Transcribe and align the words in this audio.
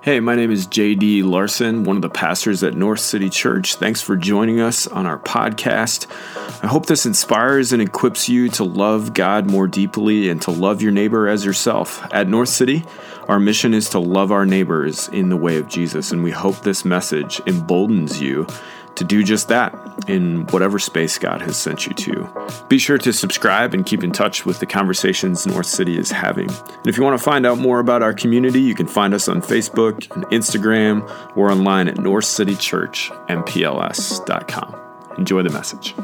Hey, 0.00 0.20
my 0.20 0.36
name 0.36 0.52
is 0.52 0.68
JD 0.68 1.24
Larson, 1.24 1.82
one 1.82 1.96
of 1.96 2.02
the 2.02 2.08
pastors 2.08 2.62
at 2.62 2.76
North 2.76 3.00
City 3.00 3.28
Church. 3.28 3.74
Thanks 3.74 4.00
for 4.00 4.14
joining 4.14 4.60
us 4.60 4.86
on 4.86 5.06
our 5.06 5.18
podcast. 5.18 6.06
I 6.62 6.68
hope 6.68 6.86
this 6.86 7.04
inspires 7.04 7.72
and 7.72 7.82
equips 7.82 8.28
you 8.28 8.48
to 8.50 8.62
love 8.62 9.12
God 9.12 9.50
more 9.50 9.66
deeply 9.66 10.28
and 10.28 10.40
to 10.42 10.52
love 10.52 10.82
your 10.82 10.92
neighbor 10.92 11.26
as 11.26 11.44
yourself. 11.44 12.00
At 12.12 12.28
North 12.28 12.48
City, 12.48 12.84
our 13.26 13.40
mission 13.40 13.74
is 13.74 13.90
to 13.90 13.98
love 13.98 14.30
our 14.30 14.46
neighbors 14.46 15.08
in 15.08 15.30
the 15.30 15.36
way 15.36 15.56
of 15.56 15.66
Jesus, 15.66 16.12
and 16.12 16.22
we 16.22 16.30
hope 16.30 16.60
this 16.60 16.84
message 16.84 17.40
emboldens 17.46 18.22
you 18.22 18.46
to 18.98 19.04
do 19.04 19.24
just 19.24 19.48
that 19.48 19.74
in 20.06 20.46
whatever 20.48 20.78
space 20.78 21.16
God 21.18 21.40
has 21.42 21.56
sent 21.56 21.86
you 21.86 21.94
to. 21.94 22.28
Be 22.68 22.78
sure 22.78 22.98
to 22.98 23.12
subscribe 23.12 23.74
and 23.74 23.84
keep 23.86 24.04
in 24.04 24.12
touch 24.12 24.46
with 24.46 24.60
the 24.60 24.66
conversations 24.66 25.46
North 25.46 25.66
City 25.66 25.98
is 25.98 26.10
having. 26.10 26.50
And 26.50 26.86
if 26.86 26.96
you 26.96 27.02
want 27.02 27.18
to 27.18 27.24
find 27.24 27.44
out 27.46 27.58
more 27.58 27.80
about 27.80 28.02
our 28.02 28.12
community, 28.12 28.60
you 28.60 28.74
can 28.74 28.86
find 28.86 29.14
us 29.14 29.26
on 29.28 29.40
Facebook 29.40 30.14
and 30.14 30.26
Instagram 30.26 31.10
or 31.36 31.50
online 31.50 31.88
at 31.88 31.96
northcitychurchmpls.com. 31.96 34.74
Enjoy 35.18 35.42
the 35.42 35.50
message. 35.50 35.94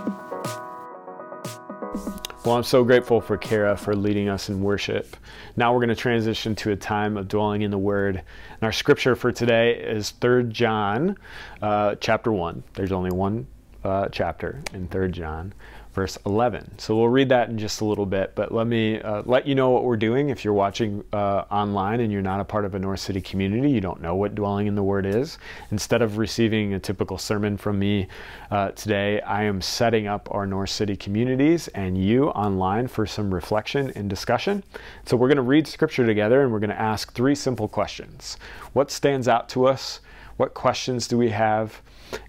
Well, 2.44 2.56
I'm 2.56 2.62
so 2.62 2.84
grateful 2.84 3.22
for 3.22 3.38
Kara 3.38 3.74
for 3.74 3.96
leading 3.96 4.28
us 4.28 4.50
in 4.50 4.60
worship. 4.60 5.16
Now 5.56 5.72
we're 5.72 5.78
going 5.78 5.88
to 5.88 5.94
transition 5.94 6.54
to 6.56 6.72
a 6.72 6.76
time 6.76 7.16
of 7.16 7.26
dwelling 7.26 7.62
in 7.62 7.70
the 7.70 7.78
Word. 7.78 8.16
And 8.16 8.62
our 8.62 8.70
scripture 8.70 9.16
for 9.16 9.32
today 9.32 9.76
is 9.76 10.10
3 10.10 10.50
John, 10.50 11.16
uh, 11.62 11.94
chapter 11.94 12.30
1. 12.30 12.62
There's 12.74 12.92
only 12.92 13.12
one 13.12 13.46
uh, 13.82 14.08
chapter 14.08 14.62
in 14.74 14.88
3 14.88 15.10
John 15.10 15.54
verse 15.94 16.18
11. 16.26 16.78
So 16.78 16.96
we'll 16.96 17.08
read 17.08 17.28
that 17.28 17.48
in 17.48 17.58
just 17.58 17.80
a 17.80 17.84
little 17.84 18.04
bit, 18.04 18.34
but 18.34 18.52
let 18.52 18.66
me 18.66 19.00
uh, 19.00 19.22
let 19.24 19.46
you 19.46 19.54
know 19.54 19.70
what 19.70 19.84
we're 19.84 19.96
doing. 19.96 20.28
If 20.28 20.44
you're 20.44 20.52
watching 20.52 21.04
uh, 21.12 21.44
online 21.50 22.00
and 22.00 22.12
you're 22.12 22.20
not 22.20 22.40
a 22.40 22.44
part 22.44 22.64
of 22.64 22.74
a 22.74 22.78
North 22.78 23.00
City 23.00 23.20
community, 23.20 23.70
you 23.70 23.80
don't 23.80 24.02
know 24.02 24.16
what 24.16 24.34
dwelling 24.34 24.66
in 24.66 24.74
the 24.74 24.82
Word 24.82 25.06
is. 25.06 25.38
Instead 25.70 26.02
of 26.02 26.18
receiving 26.18 26.74
a 26.74 26.80
typical 26.80 27.16
sermon 27.16 27.56
from 27.56 27.78
me 27.78 28.08
uh, 28.50 28.70
today, 28.72 29.20
I 29.20 29.44
am 29.44 29.62
setting 29.62 30.08
up 30.08 30.28
our 30.32 30.46
North 30.46 30.70
City 30.70 30.96
communities 30.96 31.68
and 31.68 31.96
you 31.96 32.28
online 32.30 32.88
for 32.88 33.06
some 33.06 33.32
reflection 33.32 33.92
and 33.94 34.10
discussion. 34.10 34.64
So 35.06 35.16
we're 35.16 35.28
going 35.28 35.36
to 35.36 35.42
read 35.42 35.66
Scripture 35.68 36.04
together 36.04 36.42
and 36.42 36.52
we're 36.52 36.60
going 36.60 36.70
to 36.70 36.80
ask 36.80 37.12
three 37.12 37.36
simple 37.36 37.68
questions 37.68 38.36
What 38.72 38.90
stands 38.90 39.28
out 39.28 39.48
to 39.50 39.66
us? 39.66 40.00
What 40.36 40.54
questions 40.54 41.08
do 41.08 41.18
we 41.18 41.30
have? 41.30 41.82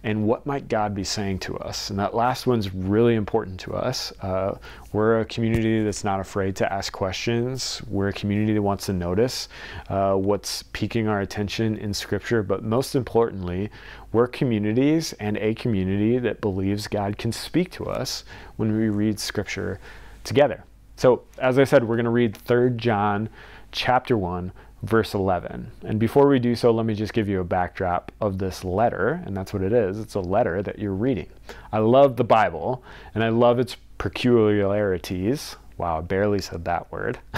and 0.03 0.25
what 0.25 0.45
might 0.45 0.67
God 0.67 0.93
be 0.95 1.03
saying 1.03 1.39
to 1.39 1.57
us? 1.57 1.89
And 1.89 1.99
that 1.99 2.15
last 2.15 2.47
one's 2.47 2.73
really 2.73 3.15
important 3.15 3.59
to 3.61 3.73
us. 3.73 4.11
Uh, 4.21 4.57
we're 4.91 5.19
a 5.19 5.25
community 5.25 5.83
that's 5.83 6.03
not 6.03 6.19
afraid 6.19 6.55
to 6.57 6.71
ask 6.71 6.91
questions. 6.93 7.81
We're 7.87 8.09
a 8.09 8.13
community 8.13 8.53
that 8.53 8.61
wants 8.61 8.85
to 8.87 8.93
notice 8.93 9.47
uh, 9.89 10.13
what's 10.13 10.63
piquing 10.63 11.07
our 11.07 11.21
attention 11.21 11.77
in 11.77 11.93
Scripture. 11.93 12.43
But 12.43 12.63
most 12.63 12.95
importantly, 12.95 13.69
we're 14.11 14.27
communities 14.27 15.13
and 15.13 15.37
a 15.37 15.53
community 15.55 16.17
that 16.19 16.41
believes 16.41 16.87
God 16.87 17.17
can 17.17 17.31
speak 17.31 17.71
to 17.71 17.85
us 17.85 18.23
when 18.55 18.75
we 18.75 18.89
read 18.89 19.19
Scripture 19.19 19.79
together. 20.23 20.63
So, 20.97 21.23
as 21.37 21.59
I 21.59 21.65
said, 21.65 21.83
we're 21.83 21.97
going 21.97 22.05
to 22.05 22.09
read 22.09 22.37
3 22.37 22.71
John 22.77 23.29
chapter 23.71 24.17
1 24.17 24.53
verse 24.83 25.13
11. 25.13 25.71
And 25.83 25.99
before 25.99 26.27
we 26.27 26.39
do 26.39 26.55
so, 26.55 26.71
let 26.71 26.85
me 26.85 26.93
just 26.93 27.13
give 27.13 27.27
you 27.27 27.39
a 27.39 27.45
backdrop 27.45 28.11
of 28.21 28.37
this 28.37 28.63
letter, 28.63 29.21
and 29.25 29.35
that's 29.35 29.53
what 29.53 29.63
it 29.63 29.73
is. 29.73 29.99
It's 29.99 30.15
a 30.15 30.19
letter 30.19 30.61
that 30.61 30.79
you're 30.79 30.93
reading. 30.93 31.27
I 31.71 31.79
love 31.79 32.17
the 32.17 32.23
Bible, 32.23 32.83
and 33.13 33.23
I 33.23 33.29
love 33.29 33.59
its 33.59 33.77
peculiarities. 33.97 35.55
Wow, 35.77 35.97
I 35.97 36.01
barely 36.01 36.39
said 36.39 36.63
that 36.65 36.89
word. 36.91 37.19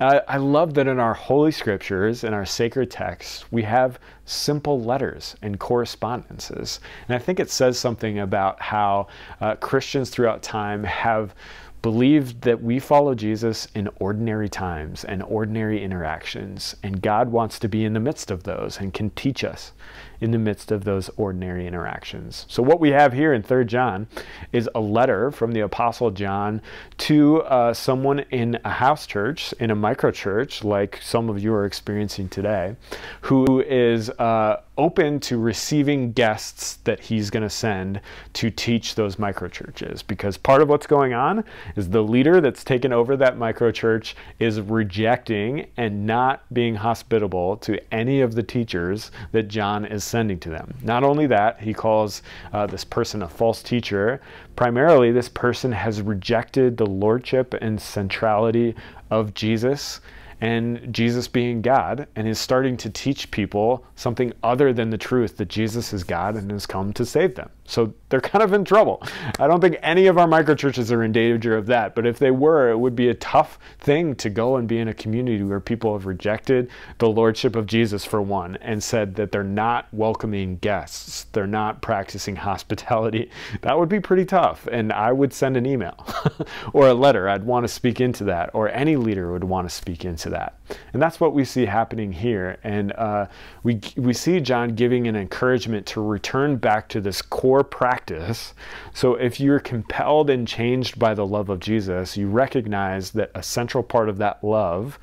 I, 0.00 0.20
I 0.26 0.36
love 0.38 0.74
that 0.74 0.88
in 0.88 0.98
our 0.98 1.14
holy 1.14 1.52
scriptures, 1.52 2.24
in 2.24 2.34
our 2.34 2.44
sacred 2.44 2.90
texts, 2.90 3.44
we 3.52 3.62
have 3.62 3.98
simple 4.24 4.80
letters 4.80 5.36
and 5.42 5.58
correspondences. 5.58 6.80
And 7.08 7.14
I 7.14 7.18
think 7.18 7.38
it 7.38 7.50
says 7.50 7.78
something 7.78 8.18
about 8.18 8.60
how 8.60 9.08
uh, 9.40 9.54
Christians 9.56 10.10
throughout 10.10 10.42
time 10.42 10.82
have 10.84 11.34
believed 11.82 12.42
that 12.42 12.62
we 12.62 12.78
follow 12.78 13.14
Jesus 13.14 13.68
in 13.74 13.88
ordinary 14.00 14.48
times 14.48 15.04
and 15.04 15.22
ordinary 15.22 15.82
interactions, 15.82 16.74
and 16.82 17.02
God 17.02 17.30
wants 17.30 17.58
to 17.60 17.68
be 17.68 17.84
in 17.84 17.92
the 17.92 18.00
midst 18.00 18.30
of 18.30 18.42
those 18.42 18.78
and 18.78 18.92
can 18.92 19.10
teach 19.10 19.44
us 19.44 19.72
in 20.20 20.30
the 20.30 20.38
midst 20.38 20.72
of 20.72 20.84
those 20.84 21.10
ordinary 21.16 21.66
interactions. 21.66 22.46
So, 22.48 22.62
what 22.62 22.80
we 22.80 22.90
have 22.90 23.12
here 23.12 23.32
in 23.32 23.42
3 23.42 23.64
John 23.64 24.06
is 24.52 24.68
a 24.74 24.80
letter 24.80 25.30
from 25.30 25.52
the 25.52 25.60
Apostle 25.60 26.10
John 26.10 26.60
to 26.98 27.42
uh, 27.42 27.74
someone 27.74 28.20
in 28.30 28.58
a 28.64 28.70
house 28.70 29.06
church, 29.06 29.52
in 29.60 29.70
a 29.70 29.74
micro 29.74 30.10
church, 30.10 30.64
like 30.64 31.00
some 31.02 31.28
of 31.28 31.42
you 31.42 31.52
are 31.54 31.64
experiencing 31.64 32.28
today, 32.28 32.76
who 33.22 33.60
is 33.62 34.10
uh, 34.10 34.60
open 34.78 35.18
to 35.18 35.36
receiving 35.36 36.12
guests 36.12 36.76
that 36.84 37.00
he's 37.00 37.30
going 37.30 37.42
to 37.42 37.50
send 37.50 38.00
to 38.32 38.48
teach 38.48 38.94
those 38.94 39.18
micro 39.18 39.48
churches. 39.48 40.02
Because 40.02 40.38
part 40.38 40.62
of 40.62 40.68
what's 40.68 40.86
going 40.86 41.12
on 41.12 41.44
is 41.74 41.90
the 41.90 42.02
leader 42.02 42.40
that's 42.40 42.62
taken 42.62 42.92
over 42.92 43.16
that 43.16 43.36
micro 43.36 43.72
church 43.72 44.14
is 44.38 44.60
rejecting 44.60 45.66
and 45.76 46.06
not 46.06 46.42
being 46.54 46.76
hospitable 46.76 47.56
to 47.58 47.78
any 47.92 48.20
of 48.20 48.36
the 48.36 48.42
teachers 48.42 49.10
that 49.32 49.48
John 49.48 49.84
is 49.84 50.04
sending 50.08 50.38
to 50.40 50.50
them. 50.50 50.74
Not 50.82 51.04
only 51.04 51.26
that, 51.26 51.60
he 51.60 51.74
calls 51.74 52.22
uh, 52.52 52.66
this 52.66 52.84
person 52.84 53.22
a 53.22 53.28
false 53.28 53.62
teacher. 53.62 54.20
Primarily, 54.56 55.12
this 55.12 55.28
person 55.28 55.72
has 55.72 56.02
rejected 56.02 56.76
the 56.76 56.86
lordship 56.86 57.54
and 57.54 57.80
centrality 57.80 58.74
of 59.10 59.34
Jesus 59.34 60.00
and 60.40 60.92
Jesus 60.92 61.26
being 61.26 61.62
God 61.62 62.06
and 62.14 62.28
is 62.28 62.38
starting 62.38 62.76
to 62.78 62.90
teach 62.90 63.30
people 63.30 63.84
something 63.96 64.32
other 64.42 64.72
than 64.72 64.90
the 64.90 64.98
truth 64.98 65.36
that 65.36 65.48
Jesus 65.48 65.92
is 65.92 66.04
God 66.04 66.36
and 66.36 66.50
has 66.50 66.66
come 66.66 66.92
to 66.92 67.04
save 67.04 67.34
them. 67.34 67.50
So 67.68 67.94
they're 68.08 68.20
kind 68.32 68.42
of 68.42 68.52
in 68.52 68.64
trouble. 68.64 69.02
I 69.38 69.46
don't 69.46 69.60
think 69.60 69.76
any 69.82 70.06
of 70.06 70.18
our 70.18 70.26
microchurches 70.26 70.90
are 70.90 71.04
in 71.04 71.12
danger 71.12 71.56
of 71.56 71.66
that, 71.66 71.94
but 71.94 72.06
if 72.06 72.18
they 72.18 72.30
were, 72.30 72.70
it 72.70 72.78
would 72.78 72.96
be 72.96 73.08
a 73.08 73.14
tough 73.14 73.58
thing 73.78 74.16
to 74.16 74.30
go 74.30 74.56
and 74.56 74.66
be 74.66 74.78
in 74.78 74.88
a 74.88 74.94
community 74.94 75.44
where 75.44 75.60
people 75.60 75.92
have 75.92 76.06
rejected 76.06 76.70
the 76.98 77.08
lordship 77.08 77.54
of 77.54 77.66
Jesus 77.66 78.04
for 78.04 78.20
one 78.20 78.56
and 78.56 78.82
said 78.82 79.14
that 79.16 79.30
they're 79.30 79.44
not 79.44 79.86
welcoming 79.92 80.56
guests, 80.56 81.26
they're 81.32 81.46
not 81.46 81.82
practicing 81.82 82.36
hospitality. 82.48 83.30
That 83.60 83.78
would 83.78 83.88
be 83.88 84.00
pretty 84.00 84.24
tough, 84.24 84.66
and 84.72 84.92
I 84.92 85.12
would 85.12 85.32
send 85.32 85.56
an 85.56 85.66
email 85.66 86.06
or 86.72 86.88
a 86.88 86.94
letter. 86.94 87.28
I'd 87.28 87.44
want 87.44 87.64
to 87.64 87.68
speak 87.68 88.00
into 88.00 88.24
that, 88.24 88.50
or 88.54 88.70
any 88.70 88.96
leader 88.96 89.30
would 89.30 89.44
want 89.44 89.68
to 89.68 89.74
speak 89.74 90.04
into 90.04 90.30
that. 90.30 90.57
And 90.92 91.00
that's 91.00 91.20
what 91.20 91.34
we 91.34 91.44
see 91.44 91.66
happening 91.66 92.12
here. 92.12 92.58
And 92.62 92.92
uh, 92.92 93.26
we 93.62 93.80
we 93.96 94.12
see 94.12 94.40
John 94.40 94.74
giving 94.74 95.06
an 95.06 95.16
encouragement 95.16 95.86
to 95.86 96.00
return 96.00 96.56
back 96.56 96.88
to 96.90 97.00
this 97.00 97.22
core 97.22 97.64
practice. 97.64 98.54
So 98.92 99.14
if 99.14 99.40
you're 99.40 99.60
compelled 99.60 100.30
and 100.30 100.46
changed 100.46 100.98
by 100.98 101.14
the 101.14 101.26
love 101.26 101.48
of 101.48 101.60
Jesus, 101.60 102.16
you 102.16 102.28
recognize 102.28 103.12
that 103.12 103.30
a 103.34 103.42
central 103.42 103.82
part 103.82 104.08
of 104.08 104.18
that 104.18 104.42
love 104.42 104.98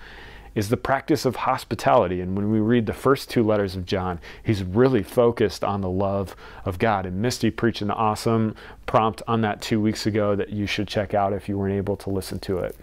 is 0.56 0.70
the 0.70 0.78
practice 0.78 1.26
of 1.26 1.36
hospitality. 1.36 2.22
And 2.22 2.36
when 2.36 2.50
we 2.50 2.60
read 2.60 2.86
the 2.86 2.94
first 2.94 3.30
two 3.30 3.44
letters 3.44 3.76
of 3.76 3.86
John, 3.86 4.20
he's 4.42 4.64
really 4.64 5.04
focused 5.04 5.64
on 5.64 5.82
the 5.82 5.90
love 5.90 6.36
of 6.64 6.80
God. 6.80 7.06
And 7.06 7.22
Misty 7.22 7.52
preached 7.52 7.82
an 7.82 7.92
awesome 7.92 8.56
prompt 8.86 9.22
on 9.28 9.42
that 9.42 9.62
two 9.62 9.82
weeks 9.82 10.06
ago 10.06 10.36
that 10.36 10.50
you 10.50 10.66
should 10.66 10.88
check 10.88 11.14
out 11.14 11.34
if 11.34 11.50
you 11.50 11.58
weren't 11.58 11.76
able 11.76 11.98
to 11.98 12.10
listen 12.10 12.40
to 12.40 12.60
it. 12.60 12.76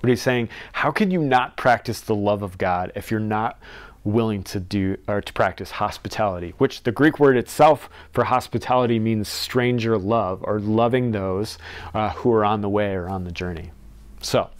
But 0.00 0.10
he's 0.10 0.22
saying, 0.22 0.48
how 0.72 0.90
can 0.90 1.10
you 1.10 1.20
not 1.20 1.56
practice 1.56 2.00
the 2.00 2.14
love 2.14 2.42
of 2.42 2.58
God 2.58 2.92
if 2.94 3.10
you're 3.10 3.20
not 3.20 3.58
willing 4.04 4.42
to 4.42 4.60
do 4.60 4.96
or 5.08 5.20
to 5.22 5.32
practice 5.32 5.70
hospitality, 5.70 6.52
which 6.58 6.82
the 6.82 6.92
Greek 6.92 7.18
word 7.18 7.36
itself 7.36 7.88
for 8.12 8.24
hospitality 8.24 8.98
means 8.98 9.28
stranger 9.28 9.96
love 9.96 10.40
or 10.42 10.60
loving 10.60 11.10
those 11.10 11.58
uh, 11.94 12.10
who 12.10 12.30
are 12.30 12.44
on 12.44 12.60
the 12.60 12.68
way 12.68 12.92
or 12.94 13.08
on 13.08 13.24
the 13.24 13.32
journey. 13.32 13.70
So 14.20 14.50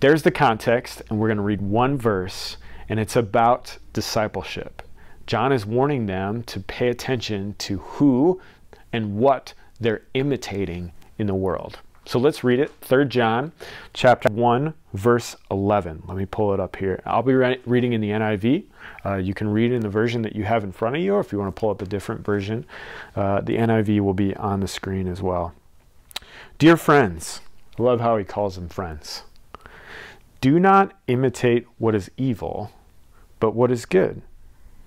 there's 0.00 0.22
the 0.22 0.30
context, 0.30 1.02
and 1.08 1.18
we're 1.18 1.28
going 1.28 1.38
to 1.38 1.42
read 1.42 1.62
one 1.62 1.96
verse, 1.96 2.58
and 2.88 3.00
it's 3.00 3.16
about 3.16 3.78
discipleship. 3.94 4.82
John 5.26 5.52
is 5.52 5.66
warning 5.66 6.06
them 6.06 6.42
to 6.44 6.60
pay 6.60 6.88
attention 6.88 7.54
to 7.58 7.78
who 7.78 8.40
and 8.92 9.16
what 9.16 9.54
they're 9.80 10.02
imitating 10.14 10.92
in 11.18 11.26
the 11.26 11.34
world. 11.34 11.80
So 12.06 12.20
let's 12.20 12.44
read 12.44 12.60
it. 12.60 12.70
3 12.82 13.06
John 13.06 13.50
chapter 13.92 14.32
1 14.32 14.74
verse 14.94 15.34
11. 15.50 16.04
Let 16.06 16.16
me 16.16 16.24
pull 16.24 16.54
it 16.54 16.60
up 16.60 16.76
here. 16.76 17.02
I'll 17.04 17.24
be 17.24 17.34
re- 17.34 17.60
reading 17.66 17.94
in 17.94 18.00
the 18.00 18.10
NIV. 18.10 18.64
Uh, 19.04 19.16
you 19.16 19.34
can 19.34 19.48
read 19.48 19.72
in 19.72 19.80
the 19.80 19.88
version 19.88 20.22
that 20.22 20.36
you 20.36 20.44
have 20.44 20.62
in 20.62 20.70
front 20.70 20.94
of 20.94 21.02
you, 21.02 21.14
or 21.14 21.20
if 21.20 21.32
you 21.32 21.38
want 21.38 21.54
to 21.54 21.58
pull 21.58 21.70
up 21.70 21.82
a 21.82 21.84
different 21.84 22.24
version, 22.24 22.64
uh, 23.16 23.40
the 23.40 23.56
NIV 23.56 24.00
will 24.00 24.14
be 24.14 24.36
on 24.36 24.60
the 24.60 24.68
screen 24.68 25.08
as 25.08 25.20
well. 25.20 25.52
Dear 26.58 26.76
friends, 26.76 27.40
I 27.76 27.82
love 27.82 28.00
how 28.00 28.16
he 28.16 28.24
calls 28.24 28.54
them 28.54 28.68
friends. 28.68 29.24
Do 30.40 30.60
not 30.60 30.92
imitate 31.08 31.66
what 31.78 31.96
is 31.96 32.08
evil, 32.16 32.70
but 33.40 33.52
what 33.56 33.72
is 33.72 33.84
good. 33.84 34.22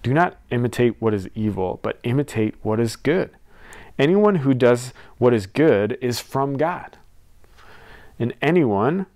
Do 0.04 0.14
not 0.14 0.38
imitate 0.52 1.02
what 1.02 1.14
is 1.14 1.28
evil, 1.36 1.82
but 1.82 2.00
imitate 2.04 2.56
what 2.62 2.80
is 2.80 2.96
good. 2.96 3.32
Anyone 3.98 4.36
who 4.36 4.54
does 4.54 4.94
what 5.18 5.34
is 5.34 5.48
good 5.48 5.98
is 6.00 6.22
from 6.22 6.56
God 6.56 6.96
and 8.20 8.34
anyone 8.42 9.08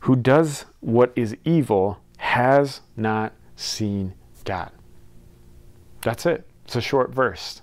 who 0.00 0.16
does 0.16 0.66
what 0.80 1.12
is 1.16 1.36
evil 1.44 2.00
has 2.18 2.80
not 2.96 3.32
seen 3.56 4.14
God. 4.44 4.70
That's 6.02 6.26
it. 6.26 6.48
It's 6.64 6.76
a 6.76 6.80
short 6.80 7.10
verse. 7.10 7.62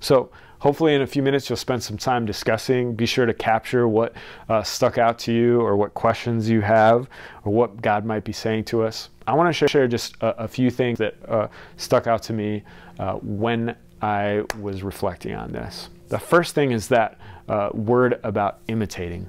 So 0.00 0.30
hopefully 0.58 0.94
in 0.94 1.02
a 1.02 1.06
few 1.06 1.22
minutes 1.22 1.48
you'll 1.48 1.56
spend 1.56 1.82
some 1.82 1.98
time 1.98 2.24
discussing. 2.24 2.94
Be 2.94 3.06
sure 3.06 3.26
to 3.26 3.34
capture 3.34 3.86
what 3.88 4.14
uh, 4.48 4.62
stuck 4.62 4.98
out 4.98 5.18
to 5.20 5.32
you 5.32 5.60
or 5.60 5.76
what 5.76 5.94
questions 5.94 6.48
you 6.48 6.60
have 6.60 7.08
or 7.44 7.52
what 7.52 7.82
God 7.82 8.04
might 8.04 8.24
be 8.24 8.32
saying 8.32 8.64
to 8.64 8.82
us. 8.82 9.10
I 9.26 9.34
want 9.34 9.54
to 9.54 9.68
share 9.68 9.88
just 9.88 10.16
a, 10.20 10.44
a 10.44 10.48
few 10.48 10.70
things 10.70 10.98
that 10.98 11.16
uh, 11.28 11.48
stuck 11.76 12.06
out 12.06 12.22
to 12.24 12.32
me 12.32 12.62
uh, 12.98 13.14
when 13.14 13.76
I 14.00 14.44
was 14.60 14.82
reflecting 14.82 15.34
on 15.34 15.52
this. 15.52 15.88
The 16.08 16.18
first 16.18 16.54
thing 16.54 16.72
is 16.72 16.88
that 16.88 17.18
uh, 17.48 17.70
word 17.72 18.20
about 18.22 18.60
imitating. 18.68 19.28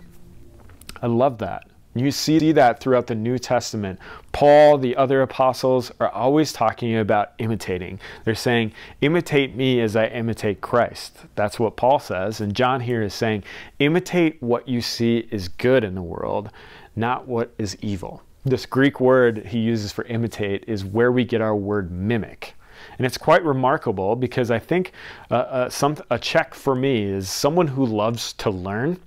I 1.02 1.08
love 1.08 1.38
that. 1.40 1.68
You 1.98 2.12
see 2.12 2.52
that 2.52 2.82
throughout 2.82 3.08
the 3.08 3.16
New 3.16 3.40
Testament. 3.40 4.00
Paul, 4.34 4.78
the 4.78 4.98
other 4.98 5.22
apostles, 5.22 5.94
are 6.02 6.10
always 6.10 6.52
talking 6.52 6.98
about 6.98 7.32
imitating. 7.38 8.02
They're 8.26 8.36
saying, 8.36 8.74
imitate 9.00 9.56
me 9.56 9.80
as 9.80 9.96
I 9.96 10.08
imitate 10.08 10.60
Christ. 10.60 11.20
That's 11.36 11.58
what 11.58 11.78
Paul 11.78 12.00
says. 12.00 12.42
And 12.42 12.54
John 12.54 12.82
here 12.82 13.02
is 13.02 13.14
saying, 13.14 13.46
imitate 13.80 14.44
what 14.44 14.68
you 14.68 14.82
see 14.82 15.30
is 15.32 15.48
good 15.48 15.86
in 15.86 15.96
the 15.96 16.02
world, 16.02 16.50
not 16.98 17.30
what 17.30 17.54
is 17.58 17.78
evil. 17.82 18.22
This 18.44 18.66
Greek 18.66 19.00
word 19.00 19.46
he 19.48 19.60
uses 19.60 19.94
for 19.94 20.04
imitate 20.04 20.66
is 20.68 20.84
where 20.84 21.14
we 21.14 21.24
get 21.24 21.40
our 21.40 21.56
word 21.56 21.92
mimic. 21.92 22.56
And 22.98 23.06
it's 23.06 23.18
quite 23.18 23.44
remarkable 23.44 24.16
because 24.16 24.52
I 24.52 24.60
think 24.60 24.92
uh, 25.32 25.36
uh, 25.36 25.70
some, 25.70 25.98
a 26.10 26.20
check 26.20 26.54
for 26.54 26.76
me 26.76 27.04
is 27.04 27.30
someone 27.30 27.68
who 27.68 27.86
loves 27.86 28.34
to 28.34 28.50
learn. 28.50 29.00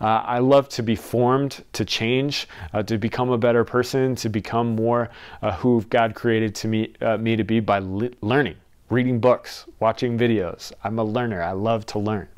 Uh, 0.00 0.22
I 0.24 0.38
love 0.38 0.68
to 0.70 0.82
be 0.82 0.96
formed, 0.96 1.64
to 1.72 1.84
change, 1.84 2.48
uh, 2.72 2.82
to 2.84 2.98
become 2.98 3.30
a 3.30 3.38
better 3.38 3.64
person, 3.64 4.14
to 4.16 4.28
become 4.28 4.74
more 4.74 5.10
uh, 5.40 5.52
who 5.52 5.82
God 5.88 6.14
created 6.14 6.54
to 6.56 6.68
me, 6.68 6.94
uh, 7.00 7.16
me 7.16 7.36
to 7.36 7.44
be 7.44 7.60
by 7.60 7.78
learning, 7.78 8.56
reading 8.90 9.20
books, 9.20 9.66
watching 9.80 10.18
videos. 10.18 10.72
I'm 10.84 10.98
a 10.98 11.04
learner. 11.04 11.42
I 11.42 11.52
love 11.52 11.86
to 11.86 11.98
learn. 11.98 12.28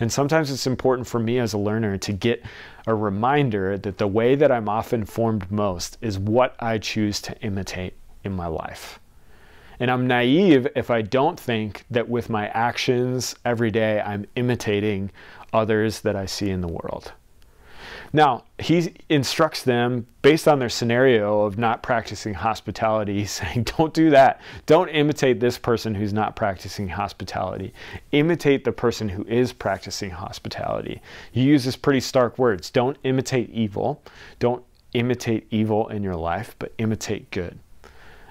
And 0.00 0.12
sometimes 0.12 0.50
it's 0.50 0.66
important 0.66 1.08
for 1.08 1.18
me 1.18 1.38
as 1.38 1.54
a 1.54 1.58
learner 1.58 1.96
to 1.98 2.12
get 2.12 2.44
a 2.86 2.94
reminder 2.94 3.78
that 3.78 3.98
the 3.98 4.06
way 4.06 4.34
that 4.34 4.52
I'm 4.52 4.68
often 4.68 5.04
formed 5.04 5.50
most 5.50 5.98
is 6.00 6.18
what 6.18 6.54
I 6.60 6.78
choose 6.78 7.20
to 7.22 7.40
imitate 7.40 7.94
in 8.22 8.32
my 8.32 8.46
life. 8.46 9.00
And 9.78 9.90
I'm 9.90 10.06
naive 10.06 10.66
if 10.74 10.90
I 10.90 11.02
don't 11.02 11.38
think 11.38 11.84
that 11.90 12.08
with 12.08 12.30
my 12.30 12.48
actions 12.48 13.34
every 13.44 13.70
day, 13.70 14.00
I'm 14.00 14.26
imitating 14.36 15.10
others 15.52 16.00
that 16.00 16.16
I 16.16 16.26
see 16.26 16.50
in 16.50 16.60
the 16.60 16.68
world. 16.68 17.12
Now, 18.12 18.44
he 18.58 18.94
instructs 19.08 19.62
them 19.62 20.06
based 20.22 20.48
on 20.48 20.58
their 20.58 20.68
scenario 20.68 21.42
of 21.42 21.58
not 21.58 21.82
practicing 21.82 22.34
hospitality, 22.34 23.24
saying, 23.26 23.64
Don't 23.64 23.92
do 23.92 24.10
that. 24.10 24.40
Don't 24.66 24.88
imitate 24.88 25.40
this 25.40 25.58
person 25.58 25.94
who's 25.94 26.12
not 26.12 26.36
practicing 26.36 26.88
hospitality. 26.88 27.72
Imitate 28.12 28.64
the 28.64 28.72
person 28.72 29.08
who 29.08 29.24
is 29.24 29.52
practicing 29.52 30.10
hospitality. 30.10 31.02
He 31.32 31.42
uses 31.42 31.76
pretty 31.76 32.00
stark 32.00 32.38
words. 32.38 32.70
Don't 32.70 32.96
imitate 33.04 33.50
evil. 33.50 34.02
Don't 34.38 34.64
imitate 34.92 35.46
evil 35.50 35.88
in 35.88 36.02
your 36.02 36.16
life, 36.16 36.56
but 36.58 36.72
imitate 36.78 37.30
good. 37.30 37.58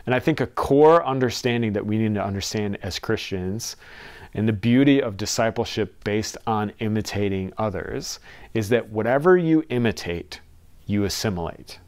And 0.06 0.14
I 0.14 0.20
think 0.20 0.40
a 0.40 0.48
core 0.48 1.06
understanding 1.06 1.74
that 1.74 1.86
we 1.86 1.98
need 1.98 2.14
to 2.16 2.24
understand 2.24 2.78
as 2.82 3.00
Christians 3.00 3.76
and 4.34 4.48
the 4.48 4.54
beauty 4.54 5.02
of 5.02 5.18
discipleship 5.18 6.04
based 6.04 6.38
on 6.46 6.74
imitating 6.80 7.54
others 7.58 8.20
is 8.54 8.70
that 8.70 8.90
whatever 8.90 9.38
you 9.38 9.64
imitate, 9.70 10.42
you 10.86 11.06
assimilate. 11.06 11.80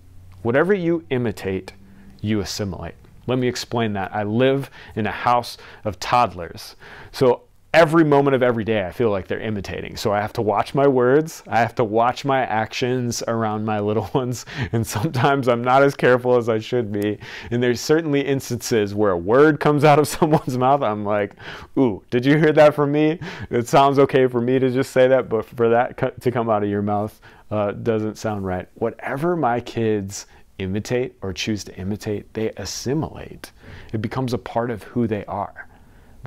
Whatever 0.42 0.74
you 0.74 1.04
imitate, 1.10 1.74
you 2.22 2.40
assimilate. 2.40 2.96
Let 3.28 3.38
me 3.38 3.48
explain 3.48 3.94
that. 3.94 4.16
I 4.16 4.24
live 4.24 4.72
in 4.96 5.06
a 5.06 5.12
house 5.12 5.58
of 5.84 6.00
toddlers. 6.00 6.78
So 7.12 7.44
every 7.78 8.04
moment 8.04 8.34
of 8.34 8.42
every 8.42 8.64
day, 8.64 8.84
I 8.88 8.92
feel 8.92 9.12
like 9.12 9.28
they're 9.28 9.40
imitating. 9.40 9.98
So 9.98 10.12
I 10.12 10.20
have 10.20 10.34
to 10.34 10.42
watch 10.42 10.74
my 10.74 10.88
words, 10.88 11.44
I 11.46 11.60
have 11.60 11.76
to 11.76 11.84
watch 11.84 12.26
my 12.26 12.42
actions 12.42 13.22
around 13.28 13.66
my 13.66 13.80
little 13.80 14.10
ones, 14.16 14.48
and 14.72 14.86
sometimes 14.86 15.48
I'm 15.48 15.64
not 15.64 15.84
as 15.84 15.94
careful 15.94 16.38
as 16.38 16.50
I 16.50 16.58
should 16.58 16.92
be. 16.92 17.20
And 17.52 17.62
there's 17.62 17.80
certainly 17.80 18.22
instances 18.22 18.96
where 18.96 19.12
a 19.12 19.18
word 19.18 19.60
comes 19.60 19.84
out 19.84 20.00
of 20.00 20.08
someone's 20.18 20.58
mouth, 20.58 20.82
I'm 20.82 21.06
like, 21.06 21.36
ooh, 21.78 22.04
did 22.10 22.26
you 22.26 22.40
hear 22.40 22.52
that 22.54 22.74
from 22.74 22.92
me? 22.92 23.20
It 23.52 23.68
sounds 23.68 24.00
okay 24.00 24.26
for 24.26 24.42
me 24.42 24.58
to 24.58 24.72
just 24.72 24.92
say 24.92 25.08
that, 25.08 25.30
but 25.30 25.46
for 25.46 25.70
that 25.70 26.22
to 26.22 26.32
come 26.32 26.50
out 26.50 26.64
of 26.64 26.70
your 26.70 26.82
mouth 26.82 27.22
uh, 27.52 27.74
doesn't 27.74 28.18
sound 28.18 28.44
right. 28.44 28.68
Whatever 28.74 29.36
my 29.36 29.60
kids 29.60 30.26
imitate 30.58 31.16
or 31.22 31.32
choose 31.32 31.64
to 31.66 31.78
imitate, 31.78 32.34
they 32.34 32.50
assimilate. 32.58 33.52
It 33.94 34.02
becomes 34.02 34.34
a 34.34 34.40
part 34.40 34.72
of 34.72 34.82
who 34.82 35.06
they 35.06 35.24
are. 35.26 35.67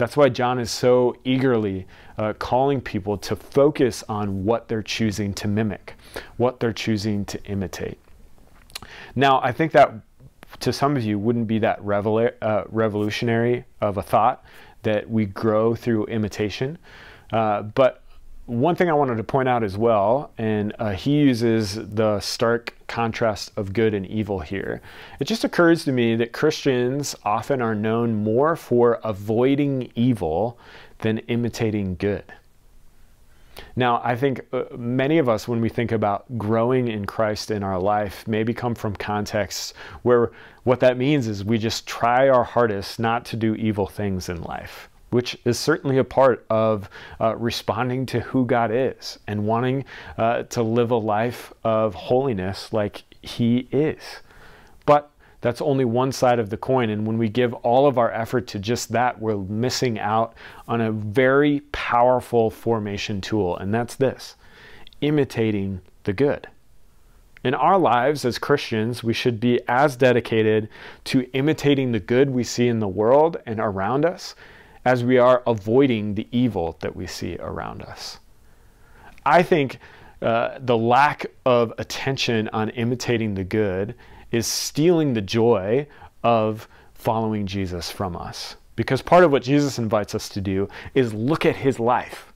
That's 0.01 0.17
why 0.17 0.31
John 0.31 0.59
is 0.59 0.71
so 0.71 1.15
eagerly 1.25 1.87
uh, 2.17 2.33
calling 2.33 2.81
people 2.81 3.19
to 3.19 3.37
focus 3.37 4.03
on 4.09 4.47
what 4.47 4.67
they're 4.67 4.83
choosing 4.83 5.35
to 5.35 5.47
mimic, 5.47 5.95
what 6.39 6.59
they're 6.59 6.73
choosing 6.73 7.27
to 7.27 7.45
imitate. 7.45 7.99
Now, 9.15 9.43
I 9.43 9.53
think 9.53 9.73
that 9.73 9.93
to 10.61 10.73
some 10.73 10.97
of 10.97 11.05
you 11.05 11.19
wouldn't 11.19 11.47
be 11.47 11.59
that 11.59 11.81
uh, 11.85 12.65
revolutionary 12.71 13.67
of 13.83 13.99
a 13.99 14.03
thought 14.03 14.43
that 14.85 15.11
we 15.11 15.27
grow 15.27 15.75
through 15.75 16.07
imitation. 16.07 16.79
Uh, 17.31 17.61
but 17.61 18.03
one 18.51 18.75
thing 18.75 18.91
I 18.91 18.95
wanted 18.95 19.17
to 19.17 19.25
point 19.25 19.49
out 19.49 19.63
as 19.63 19.79
well, 19.79 20.33
and 20.37 20.75
uh, 20.81 20.91
he 20.91 21.13
uses 21.13 21.75
the 21.75 22.19
stark 22.19 22.75
contrast 22.89 23.53
of 23.57 23.73
good 23.73 23.95
and 23.95 24.05
evil 24.07 24.41
here. 24.41 24.83
It 25.21 25.27
just 25.27 25.45
occurs 25.45 25.85
to 25.85 25.93
me 25.93 26.17
that 26.17 26.33
Christians 26.33 27.15
often 27.25 27.63
are 27.63 27.77
known 27.77 28.25
more 28.25 28.57
for 28.57 28.99
avoiding 29.05 29.93
evil 29.95 30.59
than 30.99 31.19
imitating 31.19 31.95
good. 31.95 32.25
Now, 33.77 34.01
I 34.03 34.17
think 34.17 34.41
uh, 34.53 34.65
many 34.77 35.19
of 35.19 35.29
us, 35.29 35.47
when 35.47 35.61
we 35.61 35.69
think 35.69 35.93
about 35.93 36.27
growing 36.37 36.89
in 36.89 37.05
Christ 37.05 37.53
in 37.53 37.63
our 37.63 37.79
life, 37.79 38.27
maybe 38.27 38.53
come 38.53 38.75
from 38.75 38.97
contexts 38.97 39.75
where 40.03 40.33
what 40.65 40.81
that 40.81 40.97
means 40.97 41.29
is 41.29 41.45
we 41.45 41.57
just 41.57 41.87
try 41.87 42.29
our 42.29 42.43
hardest 42.45 42.99
not 42.99 43.25
to 43.27 43.37
do 43.37 43.55
evil 43.55 43.87
things 43.87 44.29
in 44.29 44.43
life 44.43 44.90
which 45.11 45.37
is 45.45 45.59
certainly 45.59 45.99
a 45.99 46.05
part 46.05 46.45
of 46.49 46.89
uh, 47.21 47.37
responding 47.37 48.07
to 48.07 48.21
who 48.21 48.47
God 48.47 48.71
is 48.73 49.19
and 49.27 49.47
wanting 49.47 49.85
uh, 50.17 50.45
to 50.45 50.63
live 50.63 50.91
a 50.91 50.97
life 50.97 51.53
of 51.65 51.95
holiness 51.95 52.73
like 52.73 53.03
He 53.21 53.69
is. 53.71 54.01
But 54.87 55.11
that's 55.41 55.61
only 55.61 55.85
one 55.85 56.13
side 56.13 56.39
of 56.39 56.51
the 56.51 56.57
coin. 56.57 56.91
And 56.91 57.07
when 57.07 57.19
we 57.19 57.29
give 57.29 57.55
all 57.55 57.87
of 57.87 57.99
our 57.99 58.13
effort 58.13 58.47
to 58.49 58.59
just 58.59 58.93
that, 58.93 59.21
we're 59.21 59.37
missing 59.37 59.99
out 59.99 60.35
on 60.69 60.81
a 60.81 60.93
very 60.93 61.61
powerful 61.73 62.51
formation 62.51 63.21
tool. 63.21 63.57
And 63.57 63.73
that's 63.73 63.97
this 63.97 64.37
imitating 65.01 65.81
the 66.05 66.13
good. 66.13 66.47
In 67.43 67.55
our 67.55 67.79
lives 67.79 68.27
as 68.27 68.39
Christians, 68.39 69.03
we 69.03 69.15
should 69.15 69.41
be 69.41 69.61
as 69.67 69.97
dedicated 69.97 70.69
to 71.05 71.31
imitating 71.33 71.93
the 71.93 72.01
good 72.01 72.29
we 72.29 72.45
see 72.45 72.69
in 72.69 72.81
the 72.81 72.89
world 72.89 73.39
and 73.47 73.59
around 73.59 74.05
us 74.05 74.35
as 74.85 75.05
we 75.05 75.19
are 75.19 75.43
avoiding 75.47 76.15
the 76.15 76.27
evil 76.33 76.77
that 76.81 76.97
we 76.97 77.07
see 77.07 77.37
around 77.39 77.83
us. 77.83 78.19
I 79.25 79.43
think 79.43 79.79
uh, 80.23 80.59
the 80.61 80.77
lack 80.77 81.27
of 81.45 81.73
attention 81.79 82.49
on 82.53 82.71
imitating 82.71 83.35
the 83.35 83.45
good 83.45 83.95
is 84.31 84.47
stealing 84.47 85.15
the 85.15 85.21
joy 85.21 85.87
of 86.23 86.69
following 86.95 87.47
Jesus 87.47 87.91
from 87.91 88.17
us. 88.17 88.57
Because 88.77 89.03
part 89.03 89.25
of 89.25 89.33
what 89.33 89.43
Jesus 89.43 89.79
invites 89.79 90.15
us 90.15 90.29
to 90.31 90.41
do 90.41 90.69
is 90.95 91.13
look 91.13 91.45
at 91.45 91.57
his 91.57 91.79
life 91.79 92.33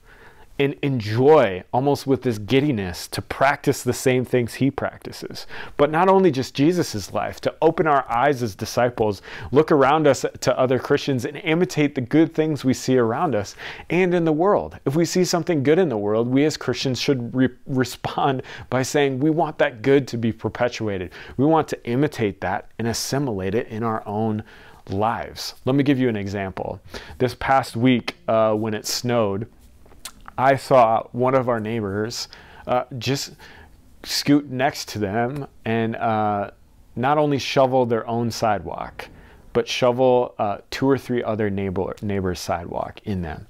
and 0.58 0.76
enjoy 0.82 1.64
almost 1.73 2.06
with 2.06 2.23
this 2.23 2.38
giddiness 2.38 3.08
to 3.08 3.20
practice 3.20 3.82
the 3.82 3.92
same 3.92 4.25
things 4.25 4.54
he 4.54 4.70
practices. 4.70 5.46
But 5.76 5.90
not 5.90 6.08
only 6.08 6.30
just 6.30 6.54
Jesus' 6.54 7.12
life, 7.12 7.40
to 7.40 7.54
open 7.61 7.88
our 7.88 8.08
eyes 8.08 8.42
as 8.42 8.54
disciples, 8.54 9.20
look 9.50 9.73
around 9.73 10.06
us 10.06 10.25
to 10.40 10.58
other 10.58 10.78
Christians 10.78 11.25
and 11.25 11.37
imitate 11.38 11.96
the 11.96 12.00
good 12.00 12.34
things 12.34 12.64
we 12.64 12.73
see 12.73 12.96
around 12.96 13.34
us 13.34 13.56
and 13.90 14.14
in 14.14 14.25
the 14.25 14.32
world. 14.32 14.78
If 14.84 14.94
we 14.94 15.04
see 15.04 15.25
something 15.25 15.64
good 15.64 15.78
in 15.78 15.88
the 15.88 15.99
world, 15.99 16.28
we 16.28 16.44
as 16.44 16.56
Christians 16.56 17.00
should 17.00 17.34
re- 17.34 17.49
respond 17.66 18.42
by 18.70 18.82
saying, 18.82 19.18
We 19.18 19.30
want 19.30 19.58
that 19.58 19.82
good 19.82 20.06
to 20.08 20.16
be 20.16 20.32
perpetuated. 20.32 21.11
We 21.37 21.46
want 21.46 21.66
to 21.68 21.87
imitate 21.87 22.40
that 22.42 22.70
and 22.78 22.87
assimilate 22.87 23.56
it 23.56 23.66
in 23.68 23.82
our 23.82 24.06
own 24.06 24.44
lives. 24.88 25.54
Let 25.64 25.75
me 25.75 25.82
give 25.82 25.99
you 25.99 26.08
an 26.08 26.16
example. 26.16 26.80
This 27.18 27.34
past 27.34 27.75
week, 27.75 28.16
uh, 28.28 28.54
when 28.54 28.75
it 28.75 28.87
snowed, 28.87 29.49
I 30.37 30.57
saw 30.57 31.05
one 31.12 31.35
of 31.35 31.49
our 31.49 31.61
neighbors 31.61 32.29
uh, 32.67 32.85
just 32.99 33.35
scoot 34.03 34.50
next 34.50 34.88
to 34.91 34.99
them 34.99 35.47
and 35.64 35.97
uh, 35.97 36.50
not 36.97 37.19
only 37.19 37.38
shovel 37.38 37.87
their 37.87 38.07
own 38.07 38.31
sidewalk, 38.31 39.09
but 39.53 39.69
shovel 39.69 40.35
uh, 40.38 40.59
two 40.71 40.88
or 40.88 40.99
three 40.99 41.23
other 41.23 41.50
neighbor 41.50 41.95
neighbors' 42.03 42.41
sidewalk 42.41 43.00
in 43.05 43.23
them. 43.23 43.47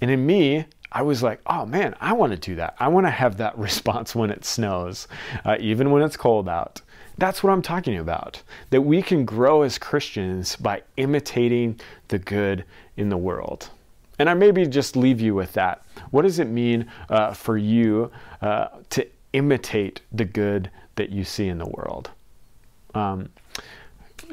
And 0.00 0.10
in 0.10 0.26
me, 0.26 0.66
I 0.92 1.02
was 1.02 1.22
like, 1.22 1.40
oh 1.46 1.66
man, 1.66 1.94
I 2.00 2.12
want 2.12 2.32
to 2.32 2.38
do 2.38 2.54
that. 2.56 2.76
I 2.78 2.88
want 2.88 3.06
to 3.06 3.10
have 3.10 3.36
that 3.38 3.58
response 3.58 4.14
when 4.14 4.30
it 4.30 4.44
snows, 4.44 5.08
uh, 5.44 5.56
even 5.60 5.90
when 5.90 6.02
it's 6.02 6.16
cold 6.16 6.48
out. 6.48 6.80
That's 7.16 7.42
what 7.42 7.52
I'm 7.52 7.62
talking 7.62 7.98
about. 7.98 8.42
That 8.70 8.82
we 8.82 9.00
can 9.00 9.24
grow 9.24 9.62
as 9.62 9.78
Christians 9.78 10.56
by 10.56 10.82
imitating 10.96 11.80
the 12.08 12.18
good 12.18 12.64
in 12.96 13.08
the 13.08 13.16
world. 13.16 13.70
And 14.18 14.30
I 14.30 14.34
maybe 14.34 14.66
just 14.66 14.96
leave 14.96 15.20
you 15.20 15.34
with 15.34 15.52
that. 15.54 15.84
What 16.10 16.22
does 16.22 16.38
it 16.38 16.48
mean 16.48 16.86
uh, 17.08 17.34
for 17.34 17.56
you 17.56 18.10
uh, 18.40 18.68
to 18.90 19.06
imitate 19.32 20.00
the 20.12 20.24
good 20.24 20.70
that 20.96 21.10
you 21.10 21.24
see 21.24 21.48
in 21.48 21.58
the 21.58 21.66
world? 21.66 22.10
Um, 22.94 23.30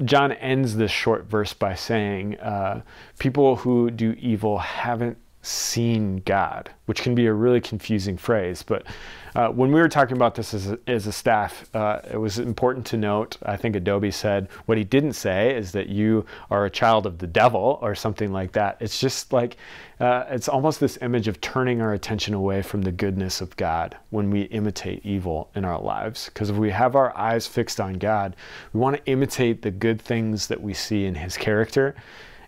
John 0.05 0.31
ends 0.33 0.75
this 0.75 0.91
short 0.91 1.25
verse 1.25 1.53
by 1.53 1.75
saying, 1.75 2.39
uh, 2.39 2.81
People 3.17 3.57
who 3.57 3.89
do 3.91 4.15
evil 4.19 4.59
haven't 4.59 5.17
seen 5.41 6.21
God, 6.25 6.69
which 6.85 7.01
can 7.01 7.15
be 7.15 7.25
a 7.25 7.33
really 7.33 7.61
confusing 7.61 8.17
phrase. 8.17 8.63
But 8.63 8.85
uh, 9.33 9.47
when 9.47 9.71
we 9.71 9.79
were 9.79 9.89
talking 9.89 10.17
about 10.17 10.35
this 10.35 10.53
as 10.53 10.71
a, 10.71 10.79
as 10.87 11.07
a 11.07 11.11
staff, 11.11 11.73
uh, 11.73 12.01
it 12.11 12.17
was 12.17 12.37
important 12.37 12.85
to 12.87 12.97
note. 12.97 13.37
I 13.43 13.55
think 13.57 13.75
Adobe 13.75 14.11
said 14.11 14.49
what 14.65 14.77
he 14.77 14.83
didn't 14.83 15.13
say 15.13 15.55
is 15.55 15.71
that 15.71 15.87
you 15.87 16.25
are 16.49 16.65
a 16.65 16.69
child 16.69 17.05
of 17.05 17.17
the 17.17 17.27
devil 17.27 17.79
or 17.81 17.95
something 17.95 18.31
like 18.31 18.51
that. 18.51 18.77
It's 18.81 18.99
just 18.99 19.31
like 19.31 19.57
uh, 19.99 20.25
it's 20.29 20.49
almost 20.49 20.79
this 20.79 20.97
image 21.01 21.27
of 21.27 21.39
turning 21.41 21.81
our 21.81 21.93
attention 21.93 22.33
away 22.33 22.61
from 22.61 22.81
the 22.81 22.91
goodness 22.91 23.39
of 23.39 23.55
God 23.55 23.97
when 24.09 24.29
we 24.29 24.43
imitate 24.43 25.05
evil 25.05 25.49
in 25.55 25.63
our 25.63 25.79
lives. 25.79 26.25
Because 26.25 26.49
if 26.49 26.57
we 26.57 26.69
have 26.71 26.95
our 26.95 27.15
eyes 27.17 27.47
fixed 27.47 27.79
on 27.79 27.93
God, 27.93 28.35
we 28.73 28.79
want 28.79 28.97
to 28.97 29.05
imitate 29.05 29.61
the 29.61 29.71
good 29.71 30.01
things 30.01 30.47
that 30.47 30.61
we 30.61 30.73
see 30.73 31.05
in 31.05 31.15
His 31.15 31.37
character 31.37 31.95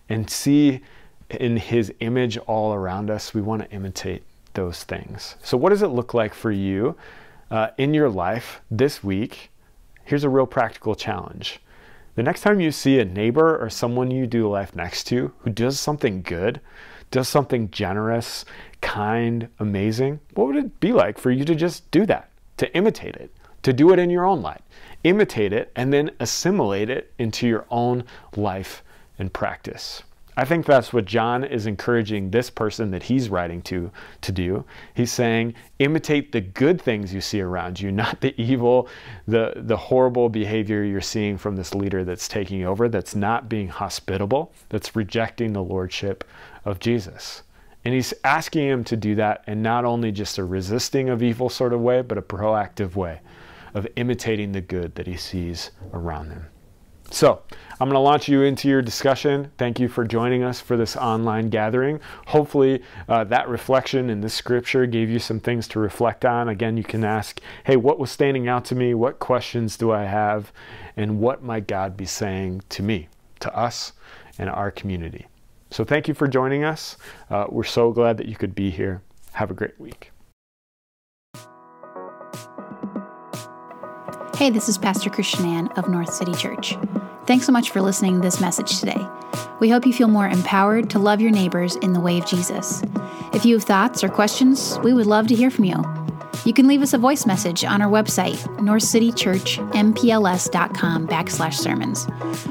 and 0.09 0.29
see 0.29 0.81
in 1.29 1.57
his 1.57 1.93
image 1.99 2.37
all 2.37 2.73
around 2.73 3.09
us, 3.09 3.33
we 3.33 3.41
want 3.41 3.63
to 3.63 3.71
imitate 3.71 4.23
those 4.53 4.83
things. 4.83 5.35
So, 5.43 5.57
what 5.57 5.69
does 5.69 5.81
it 5.81 5.87
look 5.87 6.13
like 6.13 6.33
for 6.33 6.51
you 6.51 6.95
uh, 7.49 7.69
in 7.77 7.93
your 7.93 8.09
life 8.09 8.61
this 8.69 9.03
week? 9.03 9.51
Here's 10.03 10.23
a 10.23 10.29
real 10.29 10.45
practical 10.45 10.95
challenge. 10.95 11.59
The 12.15 12.23
next 12.23 12.41
time 12.41 12.59
you 12.59 12.71
see 12.71 12.99
a 12.99 13.05
neighbor 13.05 13.57
or 13.57 13.69
someone 13.69 14.11
you 14.11 14.27
do 14.27 14.47
life 14.47 14.75
next 14.75 15.05
to 15.05 15.31
who 15.39 15.49
does 15.49 15.79
something 15.79 16.21
good, 16.21 16.61
does 17.09 17.27
something 17.27 17.71
generous, 17.71 18.45
kind, 18.81 19.47
amazing, 19.59 20.19
what 20.35 20.47
would 20.47 20.55
it 20.55 20.79
be 20.79 20.93
like 20.93 21.17
for 21.17 21.31
you 21.31 21.43
to 21.45 21.55
just 21.55 21.89
do 21.89 22.05
that, 22.05 22.29
to 22.57 22.71
imitate 22.75 23.15
it, 23.15 23.31
to 23.63 23.73
do 23.73 23.91
it 23.91 23.99
in 23.99 24.11
your 24.11 24.25
own 24.25 24.41
life? 24.41 24.61
Imitate 25.03 25.53
it 25.53 25.71
and 25.75 25.91
then 25.91 26.11
assimilate 26.19 26.89
it 26.89 27.11
into 27.17 27.47
your 27.47 27.65
own 27.71 28.03
life 28.35 28.83
and 29.17 29.33
practice. 29.33 30.03
I 30.35 30.45
think 30.45 30.65
that's 30.65 30.91
what 30.91 31.05
John 31.05 31.43
is 31.43 31.67
encouraging 31.67 32.31
this 32.31 32.49
person 32.49 32.91
that 32.91 33.03
he's 33.03 33.29
writing 33.29 33.61
to 33.63 33.91
to 34.21 34.31
do. 34.31 34.65
He's 34.93 35.11
saying, 35.11 35.53
imitate 35.79 36.31
the 36.31 36.41
good 36.41 36.81
things 36.81 37.13
you 37.13 37.21
see 37.21 37.41
around 37.41 37.79
you, 37.79 37.91
not 37.91 38.21
the 38.21 38.39
evil, 38.41 38.87
the, 39.27 39.53
the 39.55 39.77
horrible 39.77 40.29
behavior 40.29 40.83
you're 40.83 41.01
seeing 41.01 41.37
from 41.37 41.55
this 41.55 41.75
leader 41.75 42.03
that's 42.03 42.27
taking 42.27 42.65
over, 42.65 42.89
that's 42.89 43.15
not 43.15 43.49
being 43.49 43.67
hospitable, 43.67 44.53
that's 44.69 44.95
rejecting 44.95 45.53
the 45.53 45.63
lordship 45.63 46.23
of 46.65 46.79
Jesus. 46.79 47.43
And 47.85 47.93
he's 47.93 48.13
asking 48.23 48.67
him 48.67 48.83
to 48.85 48.95
do 48.95 49.15
that 49.15 49.43
in 49.45 49.61
not 49.61 49.85
only 49.85 50.11
just 50.11 50.37
a 50.37 50.45
resisting 50.45 51.09
of 51.09 51.21
evil 51.21 51.49
sort 51.49 51.73
of 51.73 51.81
way, 51.81 52.01
but 52.01 52.17
a 52.17 52.21
proactive 52.21 52.95
way 52.95 53.19
of 53.73 53.87
imitating 53.95 54.51
the 54.51 54.61
good 54.61 54.95
that 54.95 55.07
he 55.07 55.17
sees 55.17 55.71
around 55.91 56.29
him. 56.29 56.45
So, 57.11 57.41
I'm 57.79 57.89
going 57.89 57.95
to 57.95 57.99
launch 57.99 58.29
you 58.29 58.43
into 58.43 58.69
your 58.69 58.81
discussion. 58.81 59.51
Thank 59.57 59.79
you 59.79 59.89
for 59.89 60.05
joining 60.05 60.41
us 60.41 60.61
for 60.61 60.77
this 60.77 60.95
online 60.95 61.49
gathering. 61.49 61.99
Hopefully, 62.27 62.81
uh, 63.09 63.25
that 63.25 63.49
reflection 63.49 64.09
in 64.09 64.21
this 64.21 64.33
scripture 64.33 64.85
gave 64.85 65.09
you 65.09 65.19
some 65.19 65.39
things 65.39 65.67
to 65.69 65.79
reflect 65.79 66.23
on. 66.23 66.47
Again, 66.47 66.77
you 66.77 66.83
can 66.83 67.03
ask, 67.03 67.41
hey, 67.65 67.75
what 67.75 67.99
was 67.99 68.09
standing 68.09 68.47
out 68.47 68.63
to 68.65 68.75
me? 68.75 68.93
What 68.93 69.19
questions 69.19 69.75
do 69.75 69.91
I 69.91 70.03
have? 70.03 70.53
And 70.95 71.19
what 71.19 71.43
might 71.43 71.67
God 71.67 71.97
be 71.97 72.05
saying 72.05 72.61
to 72.69 72.83
me, 72.83 73.09
to 73.41 73.53
us, 73.53 73.93
and 74.37 74.49
our 74.49 74.71
community? 74.71 75.27
So, 75.69 75.83
thank 75.83 76.07
you 76.07 76.13
for 76.13 76.27
joining 76.27 76.63
us. 76.63 76.95
Uh, 77.29 77.47
we're 77.49 77.63
so 77.63 77.91
glad 77.91 78.17
that 78.17 78.27
you 78.27 78.35
could 78.35 78.55
be 78.55 78.69
here. 78.69 79.01
Have 79.33 79.51
a 79.51 79.55
great 79.55 79.77
week. 79.79 80.11
Hey, 84.37 84.49
this 84.49 84.69
is 84.69 84.77
Pastor 84.77 85.09
Christian 85.09 85.45
Ann 85.45 85.67
of 85.69 85.89
North 85.89 86.13
City 86.13 86.33
Church. 86.33 86.77
Thanks 87.25 87.45
so 87.45 87.51
much 87.51 87.69
for 87.69 87.81
listening 87.81 88.15
to 88.15 88.21
this 88.21 88.41
message 88.41 88.79
today. 88.79 89.07
We 89.59 89.69
hope 89.69 89.85
you 89.85 89.93
feel 89.93 90.09
more 90.09 90.27
empowered 90.27 90.89
to 90.89 90.99
love 90.99 91.21
your 91.21 91.31
neighbors 91.31 91.77
in 91.77 91.93
the 91.93 92.01
way 92.01 92.17
of 92.17 92.25
Jesus. 92.25 92.83
If 93.33 93.45
you 93.45 93.55
have 93.55 93.63
thoughts 93.63 94.03
or 94.03 94.09
questions, 94.09 94.77
we 94.79 94.91
would 94.93 95.07
love 95.07 95.27
to 95.27 95.35
hear 95.35 95.49
from 95.49 95.63
you. 95.65 95.83
You 96.45 96.53
can 96.53 96.67
leave 96.67 96.81
us 96.81 96.93
a 96.93 96.97
voice 96.97 97.25
message 97.25 97.63
on 97.63 97.81
our 97.81 97.89
website, 97.89 98.35
northcitychurchmpls.com 98.57 101.07
backslash 101.07 101.53
sermons. 101.53 102.05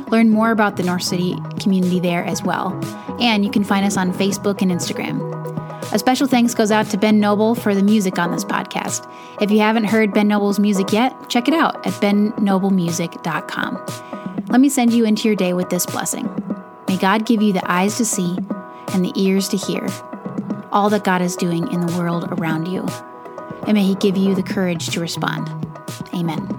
Learn 0.09 0.31
more 0.31 0.51
about 0.51 0.77
the 0.77 0.83
North 0.83 1.03
City 1.03 1.37
community 1.61 2.01
there 2.01 2.25
as 2.25 2.43
well. 2.43 2.73
And 3.21 3.45
you 3.45 3.51
can 3.51 3.65
find 3.65 3.85
us 3.85 3.99
on 3.99 4.15
Facebook 4.15 4.63
and 4.63 4.71
Instagram. 4.71 5.31
A 5.93 5.99
special 5.99 6.27
thanks 6.27 6.55
goes 6.55 6.71
out 6.71 6.87
to 6.87 6.97
Ben 6.97 7.21
Noble 7.21 7.55
for 7.55 7.75
the 7.75 7.83
music 7.83 8.19
on 8.19 8.31
this 8.31 8.47
podcast. 8.47 9.07
If 9.43 9.51
you 9.51 9.59
haven't 9.59 9.85
heard 9.85 10.15
Ben 10.15 10.29
Noble's 10.29 10.59
music 10.59 10.91
yet, 10.91 11.29
check 11.29 11.49
it 11.49 11.55
out 11.55 11.87
at 11.87 11.93
bennoblemusic.com. 11.95 14.22
Let 14.53 14.61
me 14.61 14.69
send 14.69 14.93
you 14.93 15.07
into 15.07 15.29
your 15.29 15.35
day 15.35 15.55
with 15.55 15.71
this 15.71 15.87
blessing. 15.87 16.29
May 16.87 16.99
God 16.99 17.25
give 17.25 17.41
you 17.41 17.55
the 17.55 17.63
eyes 17.65 17.97
to 17.97 18.05
see 18.05 18.37
and 18.89 19.03
the 19.03 19.11
ears 19.17 19.49
to 19.49 19.57
hear 19.57 19.89
all 20.71 20.91
that 20.91 21.05
God 21.05 21.23
is 21.23 21.37
doing 21.37 21.73
in 21.73 21.87
the 21.87 21.97
world 21.97 22.29
around 22.33 22.69
you. 22.69 22.87
And 23.67 23.73
may 23.73 23.83
He 23.83 23.95
give 23.95 24.15
you 24.15 24.35
the 24.35 24.43
courage 24.43 24.91
to 24.91 25.01
respond. 25.01 25.49
Amen. 26.13 26.52